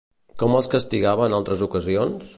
Com 0.43 0.55
els 0.59 0.69
castigava 0.75 1.29
en 1.31 1.39
altres 1.41 1.65
ocasions? 1.71 2.29